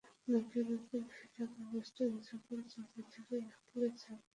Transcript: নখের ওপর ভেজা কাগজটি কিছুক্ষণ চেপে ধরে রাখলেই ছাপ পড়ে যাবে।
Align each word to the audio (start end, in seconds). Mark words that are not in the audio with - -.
নখের 0.27 0.67
ওপর 0.75 0.99
ভেজা 1.11 1.45
কাগজটি 1.53 2.03
কিছুক্ষণ 2.13 2.59
চেপে 2.71 3.01
ধরে 3.13 3.37
রাখলেই 3.43 3.51
ছাপ 3.51 3.69
পড়ে 3.71 3.89
যাবে। 4.17 4.27